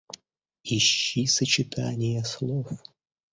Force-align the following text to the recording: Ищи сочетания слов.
Ищи 0.77 1.21
сочетания 1.27 2.23
слов. 2.23 2.65